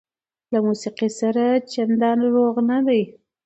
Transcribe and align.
له 0.51 0.57
موسقۍ 0.65 1.09
سره 1.19 1.43
چنديان 1.71 2.19
روغ 2.35 2.55
نه 2.69 2.77
دي 2.87 3.01